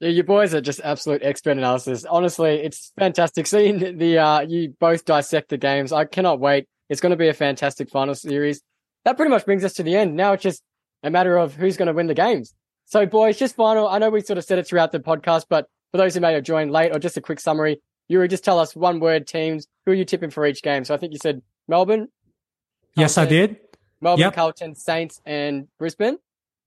[0.00, 2.04] Yeah, you boys are just absolute expert analysis.
[2.04, 5.92] Honestly, it's fantastic seeing the uh, you both dissect the games.
[5.92, 6.68] I cannot wait.
[6.88, 8.62] It's going to be a fantastic final series.
[9.04, 10.14] That pretty much brings us to the end.
[10.14, 10.62] Now it's just
[11.02, 12.54] a matter of who's going to win the games.
[12.88, 13.86] So, boys, just final.
[13.86, 16.32] I know we sort of said it throughout the podcast, but for those who may
[16.32, 19.66] have joined late or just a quick summary, Juri, just tell us one word teams.
[19.84, 20.86] Who are you tipping for each game?
[20.86, 22.08] So I think you said Melbourne.
[22.08, 23.56] Carlton, yes, I did.
[24.00, 24.34] Melbourne, yep.
[24.34, 26.16] Carlton, Saints, and Brisbane.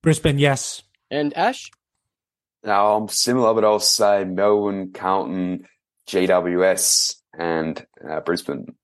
[0.04, 0.84] Brisbane, yes.
[1.10, 1.72] And Ash?
[2.64, 5.68] No, I'm similar, but I'll say Melbourne, Carlton,
[6.08, 8.76] GWS, and uh, Brisbane.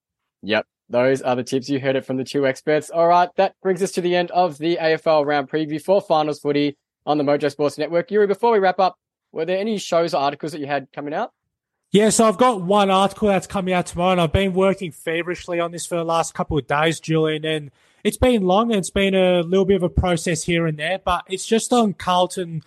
[0.41, 0.65] Yep.
[0.89, 1.69] Those are the tips.
[1.69, 2.89] You heard it from the two experts.
[2.89, 3.29] All right.
[3.35, 6.77] That brings us to the end of the AFL round preview for finals footy
[7.07, 8.09] on the Mojo Sports Network.
[8.09, 8.99] Juri, before we wrap up,
[9.31, 11.31] were there any shows or articles that you had coming out?
[11.91, 15.61] Yeah, so I've got one article that's coming out tomorrow, and I've been working feverishly
[15.61, 17.71] on this for the last couple of days, Julian, and
[18.03, 20.99] it's been long and it's been a little bit of a process here and there,
[20.99, 22.61] but it's just on Carlton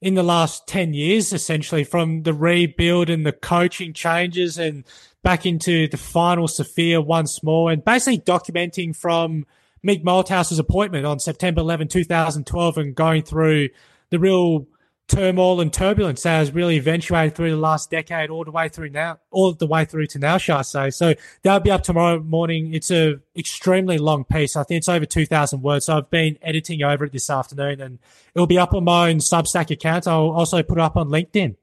[0.00, 4.84] in the last 10 years, essentially, from the rebuild and the coaching changes and
[5.24, 9.46] back into the final Sophia once more, and basically documenting from
[9.86, 13.68] Mick Malthouse's appointment on September 11, 2012, and going through
[14.10, 14.66] the real
[15.10, 18.90] turmoil and turbulence that has really eventuated through the last decade, all the way through
[18.90, 20.90] now, all the way through to now, shall I say?
[20.90, 22.72] So that'll be up tomorrow morning.
[22.72, 24.56] It's a extremely long piece.
[24.56, 25.86] I think it's over two thousand words.
[25.86, 27.98] So I've been editing over it this afternoon, and
[28.34, 30.06] it'll be up on my own Substack account.
[30.06, 31.56] I'll also put it up on LinkedIn.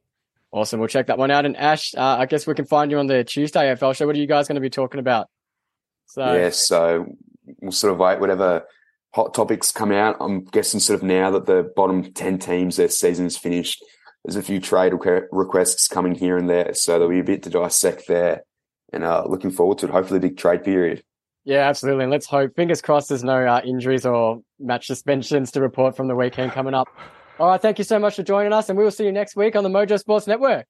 [0.51, 0.80] Awesome.
[0.80, 1.45] We'll check that one out.
[1.45, 4.07] And Ash, uh, I guess we can find you on the Tuesday AFL show.
[4.07, 5.30] What are you guys going to be talking about?
[6.07, 7.18] So yeah, so
[7.61, 8.65] we'll sort of wait whatever
[9.13, 10.17] hot topics come out.
[10.19, 13.83] I'm guessing sort of now that the bottom 10 teams, their season is finished,
[14.23, 14.93] there's a few trade
[15.31, 16.73] requests coming here and there.
[16.73, 18.43] So there'll be a bit to dissect there
[18.91, 19.91] and uh, looking forward to it.
[19.91, 21.03] Hopefully a big trade period.
[21.45, 22.03] Yeah, absolutely.
[22.03, 26.09] And let's hope, fingers crossed, there's no uh, injuries or match suspensions to report from
[26.09, 26.89] the weekend coming up.
[27.39, 27.61] All right.
[27.61, 29.63] Thank you so much for joining us and we will see you next week on
[29.63, 30.67] the Mojo Sports Network.